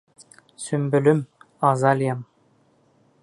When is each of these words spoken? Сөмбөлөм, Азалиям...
Сөмбөлөм, 0.63 1.21
Азалиям... 1.71 2.25